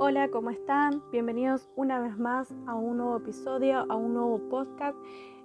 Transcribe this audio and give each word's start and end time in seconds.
Hola, 0.00 0.28
¿cómo 0.28 0.50
están? 0.50 1.02
Bienvenidos 1.10 1.68
una 1.74 1.98
vez 1.98 2.16
más 2.16 2.54
a 2.68 2.76
un 2.76 2.98
nuevo 2.98 3.16
episodio, 3.16 3.78
a 3.78 3.96
un 3.96 4.14
nuevo 4.14 4.38
podcast. 4.48 4.96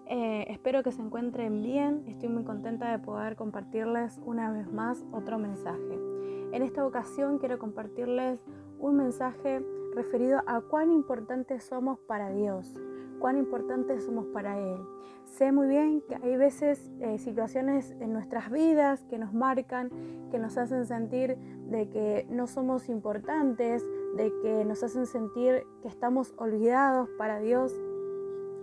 Eh, 0.06 0.46
espero 0.48 0.84
que 0.84 0.92
se 0.92 1.02
encuentren 1.02 1.64
bien. 1.64 2.04
Estoy 2.06 2.30
muy 2.30 2.44
contenta 2.44 2.92
de 2.92 3.00
poder 3.00 3.36
compartirles 3.36 4.20
una 4.24 4.52
vez 4.52 4.72
más 4.72 5.04
otro 5.12 5.40
mensaje. 5.40 5.98
En 6.52 6.62
esta 6.62 6.86
ocasión 6.86 7.40
quiero 7.40 7.58
compartirles 7.58 8.40
un 8.78 8.98
mensaje 8.98 9.66
referido 9.96 10.44
a 10.46 10.62
cuán 10.62 10.92
importantes 10.92 11.64
somos 11.64 11.98
para 12.02 12.30
Dios, 12.30 12.80
cuán 13.18 13.40
importantes 13.40 14.04
somos 14.06 14.28
para 14.28 14.60
Él. 14.60 14.78
Sé 15.26 15.52
muy 15.52 15.66
bien 15.66 16.02
que 16.08 16.16
hay 16.16 16.38
veces 16.38 16.92
eh, 17.00 17.18
situaciones 17.18 17.90
en 18.00 18.14
nuestras 18.14 18.52
vidas 18.52 19.04
que 19.06 19.18
nos 19.18 19.34
marcan, 19.34 19.90
que 20.30 20.38
nos 20.38 20.58
hacen 20.58 20.86
sentir 20.86 21.38
de 21.72 21.90
que 21.90 22.28
no 22.30 22.46
somos 22.46 22.88
importantes, 22.88 23.84
de 24.16 24.32
que 24.42 24.66
nos 24.66 24.84
hacen 24.84 25.06
sentir 25.06 25.66
que 25.82 25.88
estamos 25.88 26.34
olvidados 26.38 27.10
para 27.18 27.40
Dios. 27.40 27.74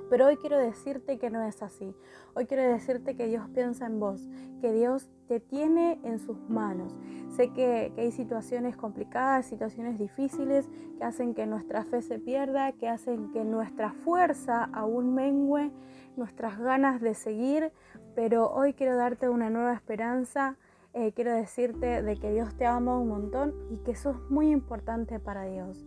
Pero 0.08 0.26
hoy 0.26 0.36
quiero 0.36 0.58
decirte 0.58 1.18
que 1.18 1.30
no 1.30 1.42
es 1.42 1.62
así. 1.62 1.94
Hoy 2.34 2.46
quiero 2.46 2.64
decirte 2.64 3.16
que 3.16 3.26
Dios 3.26 3.48
piensa 3.54 3.86
en 3.86 4.00
vos, 4.00 4.28
que 4.60 4.72
Dios 4.72 5.08
te 5.28 5.38
tiene 5.38 6.00
en 6.02 6.18
sus 6.18 6.36
manos. 6.48 6.96
Sé 7.36 7.52
que, 7.52 7.92
hay 7.96 8.10
situaciones 8.10 8.76
complicadas, 8.76 9.46
situaciones 9.46 9.98
difíciles 9.98 10.68
que 10.98 11.04
hacen 11.04 11.34
que 11.34 11.46
nuestra 11.46 11.84
fe 11.84 12.02
se 12.02 12.18
pierda, 12.18 12.72
que 12.72 12.88
hacen 12.88 13.30
que 13.30 13.44
nuestra 13.44 13.92
fuerza 13.92 14.68
aún 14.72 15.14
mengue, 15.14 15.70
nuestras 16.16 16.58
ganas 16.58 17.00
de 17.00 17.14
seguir, 17.14 17.72
pero 18.16 18.50
hoy 18.50 18.74
quiero 18.74 18.96
darte 18.96 19.28
una 19.28 19.48
nueva 19.48 19.72
esperanza 19.72 20.56
eh, 20.92 21.12
quiero 21.12 21.32
decirte 21.32 22.02
de 22.02 22.16
que 22.16 22.32
Dios 22.32 22.54
te 22.54 22.66
ama 22.66 22.98
un 22.98 23.08
montón 23.08 23.54
y 23.70 23.76
que 23.78 23.94
sos 23.94 24.16
muy 24.30 24.50
importante 24.50 25.18
para 25.20 25.44
Dios. 25.44 25.86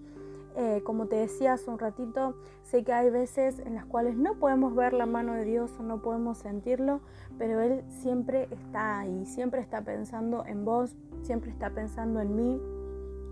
Eh, 0.56 0.82
como 0.86 1.08
te 1.08 1.16
decía 1.16 1.54
hace 1.54 1.70
un 1.72 1.80
ratito, 1.80 2.36
sé 2.62 2.84
que 2.84 2.94
hay 2.94 3.10
veces 3.10 3.60
en 3.60 3.74
las 3.74 3.86
cuales 3.86 4.16
no 4.16 4.36
podemos 4.36 4.76
ver 4.76 4.94
la 4.94 5.08
mano 5.08 5.34
de 5.34 5.46
Dios 5.46 5.72
o 5.80 5.84
no 5.84 6.02
podemos 6.02 6.38
sentirlo, 6.38 7.02
pero 7.40 7.60
Él 7.60 7.84
siempre 7.90 8.48
está 8.52 9.00
ahí, 9.00 9.26
siempre 9.26 9.62
está 9.62 9.82
pensando 9.82 10.46
en 10.46 10.64
vos, 10.64 10.96
siempre 11.24 11.50
está 11.50 11.72
pensando 11.72 12.22
en 12.22 12.36
mí, 12.36 12.62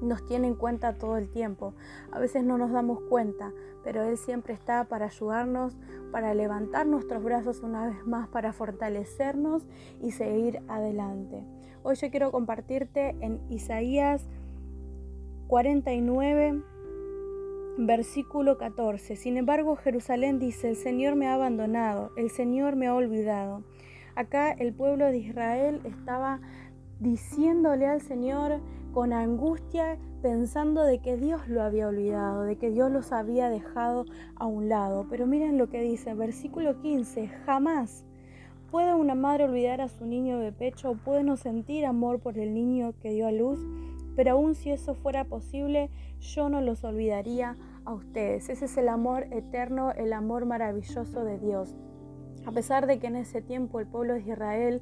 nos 0.02 0.26
tiene 0.26 0.48
en 0.48 0.56
cuenta 0.56 0.98
todo 0.98 1.18
el 1.18 1.30
tiempo. 1.30 1.76
A 2.12 2.18
veces 2.18 2.44
no 2.44 2.58
nos 2.58 2.72
damos 2.72 3.00
cuenta, 3.02 3.54
pero 3.84 4.02
Él 4.02 4.18
siempre 4.18 4.56
está 4.56 4.86
para 4.86 5.06
ayudarnos, 5.06 5.78
para 6.12 6.34
levantar 6.34 6.88
nuestros 6.88 7.24
brazos 7.24 7.62
una 7.62 7.86
vez 7.86 8.06
más, 8.08 8.28
para 8.30 8.52
fortalecernos 8.52 9.64
y 10.02 10.12
seguir 10.12 10.62
adelante. 10.68 11.46
Hoy 11.84 11.96
yo 11.96 12.12
quiero 12.12 12.32
compartirte 12.32 13.16
en 13.22 13.42
Isaías 13.50 14.30
49, 15.48 16.62
versículo 17.80 18.60
14. 18.60 19.16
Sin 19.16 19.36
embargo, 19.36 19.76
Jerusalén 19.76 20.38
dice, 20.38 20.70
el 20.70 20.76
Señor 20.76 21.16
me 21.16 21.26
ha 21.26 21.34
abandonado, 21.34 22.12
el 22.18 22.30
Señor 22.30 22.76
me 22.76 22.86
ha 22.86 22.94
olvidado. 22.94 23.64
Acá 24.14 24.52
el 24.52 24.76
pueblo 24.76 25.08
de 25.08 25.18
Israel 25.18 25.82
estaba 25.84 26.40
diciéndole 27.00 27.88
al 27.88 28.02
Señor 28.02 28.60
con 28.94 29.12
angustia, 29.12 29.98
pensando 30.22 30.84
de 30.84 31.00
que 31.00 31.18
Dios 31.18 31.48
lo 31.48 31.64
había 31.64 31.88
olvidado, 31.88 32.44
de 32.44 32.58
que 32.58 32.70
Dios 32.70 32.92
los 32.92 33.12
había 33.12 33.50
dejado 33.50 34.06
a 34.36 34.46
un 34.46 34.70
lado. 34.70 35.08
Pero 35.10 35.26
miren 35.26 35.58
lo 35.58 35.68
que 35.72 35.82
dice, 35.82 36.14
versículo 36.14 36.80
15, 36.80 37.28
jamás 37.28 38.06
¿Puede 38.72 38.96
una 38.96 39.16
madre 39.16 39.44
olvidar 39.44 39.82
a 39.82 39.90
su 39.90 40.06
niño 40.06 40.40
de 40.40 40.54
pecho 40.54 40.94
puede 40.94 41.24
no 41.24 41.36
sentir 41.36 41.86
amor 41.86 42.22
por 42.22 42.38
el 42.38 42.54
niño 42.54 42.94
que 43.02 43.12
dio 43.12 43.28
a 43.28 43.32
luz? 43.34 43.60
Pero 44.16 44.32
aun 44.32 44.56
si 44.56 44.72
eso 44.72 44.96
fuera 44.96 45.26
posible, 45.26 45.90
yo 46.22 46.48
no 46.48 46.62
los 46.62 46.86
olvidaría 46.86 47.58
a 47.84 47.94
ustedes. 47.94 48.48
Ese 48.48 48.64
es 48.64 48.78
el 48.78 48.88
amor 48.88 49.28
eterno, 49.32 49.92
el 49.92 50.14
amor 50.14 50.46
maravilloso 50.46 51.26
de 51.26 51.38
Dios. 51.38 51.76
A 52.46 52.52
pesar 52.52 52.88
de 52.88 53.00
que 53.00 53.08
en 53.08 53.16
ese 53.16 53.42
tiempo 53.42 53.80
el 53.80 53.88
pueblo 53.88 54.14
de 54.14 54.22
Israel 54.22 54.82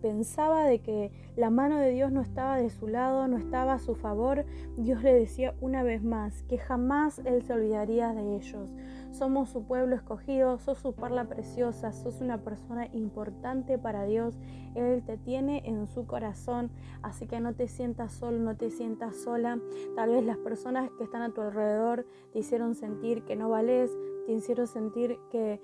pensaba 0.00 0.64
de 0.64 0.80
que 0.80 1.10
la 1.36 1.50
mano 1.50 1.78
de 1.78 1.90
Dios 1.90 2.12
no 2.12 2.20
estaba 2.20 2.56
de 2.56 2.70
su 2.70 2.86
lado, 2.86 3.26
no 3.26 3.38
estaba 3.38 3.74
a 3.74 3.78
su 3.78 3.94
favor, 3.94 4.44
Dios 4.76 5.02
le 5.02 5.12
decía 5.12 5.54
una 5.60 5.82
vez 5.82 6.02
más 6.02 6.42
que 6.44 6.58
jamás 6.58 7.20
Él 7.24 7.42
se 7.42 7.52
olvidaría 7.54 8.12
de 8.12 8.36
ellos. 8.36 8.72
Somos 9.10 9.50
su 9.50 9.64
pueblo 9.64 9.94
escogido, 9.94 10.58
sos 10.58 10.78
su 10.78 10.94
parla 10.94 11.24
preciosa, 11.24 11.92
sos 11.92 12.20
una 12.20 12.38
persona 12.38 12.86
importante 12.92 13.78
para 13.78 14.04
Dios. 14.04 14.38
Él 14.74 15.02
te 15.04 15.18
tiene 15.18 15.62
en 15.66 15.86
su 15.86 16.06
corazón, 16.06 16.70
así 17.02 17.26
que 17.26 17.40
no 17.40 17.54
te 17.54 17.68
sientas 17.68 18.12
solo, 18.12 18.38
no 18.38 18.56
te 18.56 18.70
sientas 18.70 19.16
sola. 19.16 19.58
Tal 19.96 20.10
vez 20.10 20.24
las 20.24 20.38
personas 20.38 20.90
que 20.96 21.04
están 21.04 21.22
a 21.22 21.34
tu 21.34 21.42
alrededor 21.42 22.06
te 22.32 22.38
hicieron 22.38 22.74
sentir 22.74 23.24
que 23.24 23.36
no 23.36 23.50
vales, 23.50 23.90
te 24.26 24.32
hicieron 24.32 24.66
sentir 24.66 25.18
que 25.30 25.60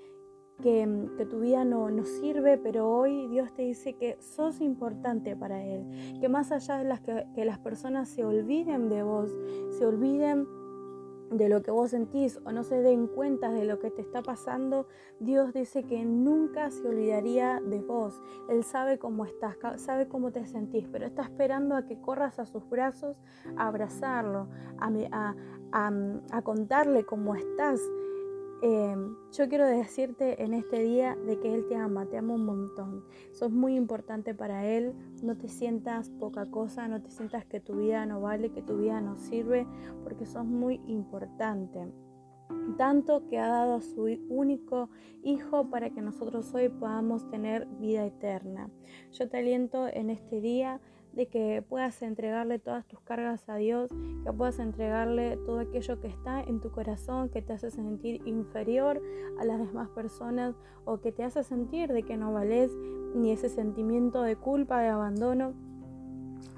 Mm, 0.59 1.17
que, 1.17 1.25
tu 1.25 1.39
vida 1.39 1.63
no, 1.63 1.89
no, 1.89 2.05
sirve, 2.05 2.57
pero 2.57 2.89
hoy 2.89 3.27
Dios 3.27 3.53
te 3.53 3.61
dice 3.61 3.93
que 3.93 4.17
sos 4.19 4.59
importante 4.59 5.35
para 5.35 5.63
Él, 5.63 5.85
que 6.19 6.27
más 6.27 6.51
allá 6.51 6.77
de 6.77 6.83
las 6.83 6.99
que, 6.99 7.25
que 7.33 7.45
las 7.45 7.59
personas 7.59 8.09
se 8.09 8.25
olviden 8.25 8.89
de 8.89 9.03
vos, 9.03 9.31
se 9.77 9.85
olviden 9.85 10.47
de 11.31 11.47
lo 11.47 11.61
que 11.61 11.71
vos 11.71 11.91
sentís 11.91 12.39
o 12.43 12.51
no 12.51 12.63
se 12.63 12.81
den 12.81 13.07
cuenta 13.07 13.51
de 13.51 13.63
lo 13.63 13.79
que 13.79 13.91
te 13.91 14.01
está 14.01 14.21
pasando, 14.21 14.87
Dios 15.19 15.53
dice 15.53 15.83
que 15.83 16.03
nunca 16.03 16.71
se 16.71 16.87
olvidaría 16.87 17.61
de 17.61 17.81
vos. 17.81 18.19
Él 18.49 18.63
sabe 18.63 18.97
cómo 18.97 19.25
estás, 19.25 19.55
sabe 19.77 20.07
cómo 20.07 20.31
te 20.31 20.45
sentís, 20.45 20.87
pero 20.91 21.05
está 21.05 21.21
esperando 21.21 21.75
a 21.75 21.85
que 21.85 22.01
corras 22.01 22.39
a 22.39 22.45
sus 22.45 22.67
brazos 22.67 23.15
a 23.57 23.67
abrazarlo, 23.67 24.47
a, 24.79 24.87
a, 25.11 25.35
a, 25.71 25.91
a 26.31 26.41
contarle 26.41 27.05
cómo 27.05 27.35
estás. 27.35 27.79
Em, 28.61 29.15
yo 29.31 29.47
quiero 29.47 29.65
decirte 29.65 30.43
en 30.43 30.53
este 30.53 30.83
día 30.83 31.15
de 31.15 31.39
que 31.39 31.53
Él 31.53 31.65
te 31.67 31.75
ama, 31.75 32.05
te 32.07 32.17
ama 32.17 32.33
un 32.33 32.45
montón. 32.45 33.05
Sos 33.31 33.51
muy 33.51 33.75
importante 33.75 34.33
para 34.33 34.65
Él. 34.65 34.93
No 35.23 35.37
te 35.37 35.47
sientas 35.47 36.09
poca 36.09 36.45
cosa, 36.51 36.87
no 36.89 37.01
te 37.01 37.09
sientas 37.09 37.45
que 37.45 37.61
tu 37.61 37.77
vida 37.77 38.05
no 38.05 38.19
vale, 38.19 38.51
que 38.51 38.61
tu 38.61 38.77
vida 38.77 38.99
no 38.99 39.17
sirve, 39.17 39.65
porque 40.03 40.25
sos 40.25 40.45
muy 40.45 40.81
importante. 40.87 41.87
Tanto 42.77 43.27
que 43.27 43.37
ha 43.39 43.47
dado 43.47 43.75
a 43.75 43.81
su 43.81 44.03
único 44.29 44.89
Hijo 45.21 45.69
para 45.69 45.89
que 45.89 46.01
nosotros 46.01 46.53
hoy 46.53 46.69
podamos 46.69 47.29
tener 47.29 47.67
vida 47.79 48.05
eterna. 48.05 48.69
Yo 49.11 49.27
te 49.27 49.37
aliento 49.37 49.87
en 49.87 50.09
este 50.09 50.39
día 50.39 50.79
de 51.11 51.27
que 51.27 51.61
puedas 51.67 52.01
entregarle 52.01 52.59
todas 52.59 52.85
tus 52.87 53.01
cargas 53.01 53.49
a 53.49 53.55
Dios, 53.55 53.89
que 54.23 54.31
puedas 54.31 54.59
entregarle 54.59 55.37
todo 55.45 55.59
aquello 55.59 55.99
que 55.99 56.07
está 56.07 56.41
en 56.41 56.61
tu 56.61 56.71
corazón, 56.71 57.29
que 57.29 57.41
te 57.41 57.51
hace 57.51 57.69
sentir 57.69 58.21
inferior 58.25 59.01
a 59.39 59.43
las 59.43 59.59
demás 59.59 59.89
personas 59.89 60.55
o 60.85 61.01
que 61.01 61.11
te 61.11 61.23
hace 61.23 61.43
sentir 61.43 61.91
de 61.91 62.03
que 62.03 62.15
no 62.15 62.31
vales, 62.31 62.71
ni 63.13 63.31
ese 63.31 63.49
sentimiento 63.49 64.21
de 64.21 64.37
culpa, 64.37 64.79
de 64.79 64.87
abandono 64.87 65.53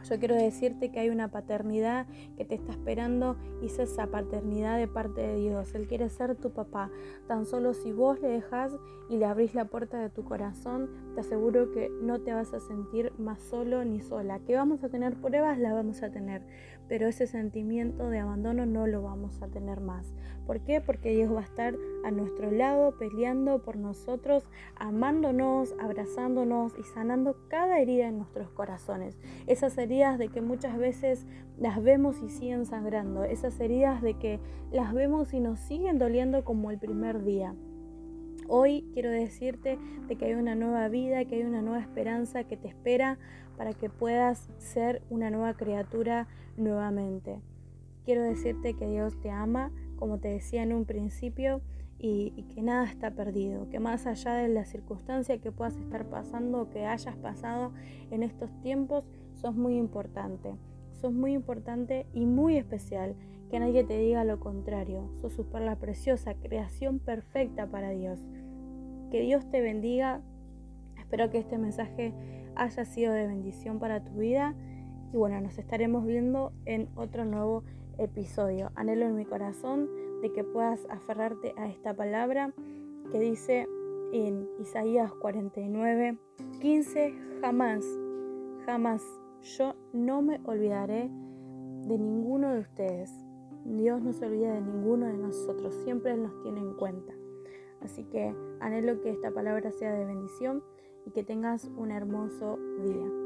yo 0.04 0.20
quiero 0.20 0.36
decirte 0.36 0.92
que 0.92 1.00
hay 1.00 1.10
una 1.10 1.30
paternidad 1.30 2.08
que 2.38 2.46
te 2.46 2.56
está 2.56 2.72
esperando 2.72 3.38
y 3.62 3.68
es 3.68 3.80
esa 3.80 4.08
paternidad 4.08 4.78
de 4.78 4.88
parte 4.88 5.22
de 5.22 5.36
Dios. 5.38 5.74
Él 5.76 5.88
quiere 5.88 6.10
ser 6.10 6.36
tu 6.36 6.52
papá. 6.52 6.90
Tan 7.28 7.46
solo 7.46 7.74
si 7.74 7.92
vos 7.92 8.20
le 8.22 8.30
dejas 8.30 8.74
y 9.10 9.18
le 9.18 9.26
abrís 9.26 9.54
la 9.54 9.66
puerta 9.66 10.00
de 10.00 10.10
tu 10.10 10.24
corazón, 10.24 10.90
te 11.14 11.22
aseguro 11.22 11.72
que 11.72 11.90
no 12.02 12.22
te 12.22 12.34
vas 12.34 12.54
a 12.54 12.60
sentir 12.60 13.12
más 13.18 13.42
solo 13.42 13.84
ni 13.86 14.02
sola. 14.02 14.40
Que 14.40 14.56
vamos 14.56 14.84
a 14.84 14.90
tener 14.90 15.16
pruebas, 15.16 15.60
la 15.60 15.74
vamos 15.74 16.02
a 16.04 16.12
tener, 16.12 16.42
pero 16.88 17.08
ese 17.08 17.28
sentimiento 17.28 18.10
de 18.10 18.20
abandono 18.20 18.66
no 18.66 18.88
lo 18.88 19.02
vamos 19.02 19.42
a 19.42 19.48
tener 19.48 19.82
más. 19.82 20.14
¿Por 20.46 20.62
qué? 20.62 20.82
Porque 20.82 21.12
Dios 21.12 21.34
va 21.34 21.42
a 21.42 21.44
estar 21.44 21.76
a 22.04 22.12
nuestro 22.12 22.52
lado 22.52 22.98
peleando 22.98 23.62
por 23.64 23.78
nosotros, 23.78 24.44
amándonos, 24.76 25.74
abrazándonos 25.80 26.74
y 26.78 26.84
sanando 26.84 27.38
cada 27.48 27.80
herida 27.80 28.08
en 28.08 28.18
nuestros 28.18 28.50
corazones. 28.52 29.18
Esas 29.48 29.78
de 29.92 30.30
que 30.30 30.40
muchas 30.40 30.78
veces 30.78 31.26
las 31.58 31.84
vemos 31.84 32.22
y 32.24 32.30
siguen 32.30 32.66
sangrando. 32.66 33.26
Esas 33.26 33.60
heridas 33.60 34.02
de 34.02 34.14
que 34.14 34.40
las 34.72 34.94
vemos 34.94 35.34
y 35.34 35.42
nos 35.42 35.60
siguen 35.60 35.98
doliendo 35.98 36.46
como 36.46 36.72
el 36.72 36.80
primer 36.80 37.26
día. 37.26 37.54
Hoy 38.48 38.90
quiero 38.94 39.10
decirte 39.10 39.78
de 40.08 40.16
que 40.16 40.26
hay 40.26 40.34
una 40.36 40.56
nueva 40.56 40.88
vida, 40.88 41.26
que 41.26 41.36
hay 41.36 41.44
una 41.44 41.62
nueva 41.62 41.82
esperanza 41.82 42.46
que 42.46 42.56
te 42.56 42.70
espera 42.70 43.20
para 43.58 43.74
que 43.74 43.90
puedas 43.90 44.50
ser 44.60 45.02
una 45.10 45.30
nueva 45.30 45.56
criatura 45.56 46.30
nuevamente. 46.56 47.42
Quiero 48.06 48.24
decirte 48.24 48.76
que 48.76 48.88
Dios 48.88 49.20
te 49.20 49.30
ama, 49.30 49.74
como 49.98 50.20
te 50.20 50.30
decía 50.30 50.64
en 50.64 50.72
un 50.72 50.86
principio, 50.86 51.60
y, 52.04 52.32
que 52.56 52.64
nada 52.64 52.86
está 52.86 53.12
perdido, 53.12 53.70
que 53.70 53.80
más 53.80 54.08
allá 54.08 54.34
de 54.34 54.48
la 54.48 54.66
circunstancia 54.66 55.38
que 55.38 55.52
puedas 55.52 55.78
estar 55.78 56.06
pasando 56.06 56.62
o 56.62 56.70
que 56.72 56.86
hayas 56.86 57.16
pasado 57.18 57.74
en 58.10 58.24
estos 58.24 58.50
tiempos, 58.62 59.06
sos 59.36 59.56
muy 59.56 59.78
importante. 59.78 60.56
Sos 60.94 61.14
muy 61.14 61.34
importante 61.34 62.08
y 62.14 62.26
muy 62.26 62.58
especial. 62.58 63.16
Que 63.52 63.60
nadie 63.60 63.84
te 63.84 64.00
diga 64.00 64.24
lo 64.24 64.40
contrario. 64.40 65.12
Sos 65.22 65.34
su 65.34 65.46
perla 65.46 65.76
preciosa, 65.76 66.34
creación 66.34 66.98
perfecta 66.98 67.68
para 67.68 67.92
Dios. 67.92 68.20
Que 69.12 69.22
Dios 69.22 69.48
te 69.52 69.62
bendiga. 69.62 70.22
Espero 70.98 71.30
que 71.30 71.38
este 71.38 71.60
mensaje 71.60 72.14
haya 72.56 72.84
sido 72.86 73.14
de 73.14 73.28
bendición 73.28 73.78
para 73.78 74.04
tu 74.04 74.14
vida. 74.14 74.56
Y 75.14 75.18
bueno, 75.18 75.40
nos 75.40 75.60
estaremos 75.60 76.06
viendo 76.06 76.52
en 76.66 76.90
otro 76.96 77.26
nuevo 77.26 77.64
episodio. 78.00 78.72
Anhelo 78.74 79.06
en 79.06 79.16
mi 79.16 79.26
corazón 79.26 79.88
de 80.22 80.32
que 80.32 80.44
puedas 80.44 80.86
aferrarte 80.90 81.54
a 81.58 81.68
esta 81.68 81.96
palabra 81.96 82.54
que 83.12 83.20
dice 83.20 83.68
en 84.14 84.48
Isaías 84.60 85.12
49, 85.14 86.18
15, 86.60 87.14
jamás, 87.42 87.86
jamás 88.66 89.02
yo 89.58 89.76
no 89.94 90.22
me 90.22 90.40
olvidaré 90.46 91.10
de 91.88 91.98
ninguno 91.98 92.54
de 92.54 92.60
ustedes. 92.60 93.12
Dios 93.66 94.02
no 94.02 94.14
se 94.14 94.26
olvida 94.26 94.54
de 94.54 94.62
ninguno 94.62 95.08
de 95.08 95.18
nosotros, 95.18 95.74
siempre 95.84 96.16
nos 96.18 96.42
tiene 96.42 96.62
en 96.62 96.74
cuenta. 96.74 97.14
Así 97.82 98.04
que 98.06 98.36
anhelo 98.60 99.02
que 99.02 99.10
esta 99.10 99.32
palabra 99.32 99.72
sea 99.72 99.94
de 99.94 100.06
bendición 100.06 100.64
y 101.06 101.12
que 101.12 101.24
tengas 101.24 101.66
un 101.78 101.92
hermoso 101.92 102.58
día. 102.84 103.21